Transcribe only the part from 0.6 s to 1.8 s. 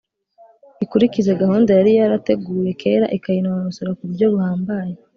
ikurikize gahunda